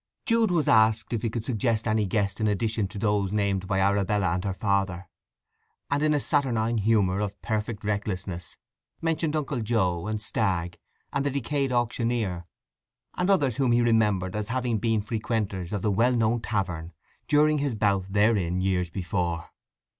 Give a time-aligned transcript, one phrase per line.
[0.25, 3.79] Jude was asked if he could suggest any guest in addition to those named by
[3.79, 5.07] Arabella and her father,
[5.91, 8.57] and in a saturnine humour of perfect recklessness
[8.99, 10.79] mentioned Uncle Joe, and Stagg,
[11.13, 12.47] and the decayed auctioneer,
[13.13, 16.93] and others whom he remembered as having been frequenters of the well known tavern
[17.27, 19.51] during his bout therein years before.